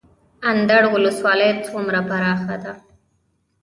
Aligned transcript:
اندړ 0.51 0.83
ولسوالۍ 0.93 1.51
څومره 1.67 1.99
پراخه 2.09 2.55
ده؟ 2.63 2.73